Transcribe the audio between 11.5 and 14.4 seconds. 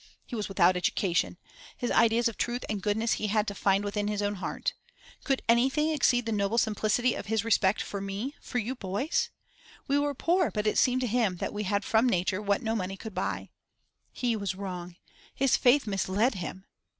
we had from nature what no money could buy. He